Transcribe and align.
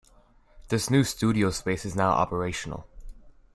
This 0.69 0.89
new 0.89 1.03
studio 1.03 1.51
space 1.51 1.85
is 1.85 1.95
now 1.95 2.09
operational. 2.09 2.87